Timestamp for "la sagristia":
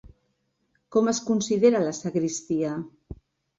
1.85-2.75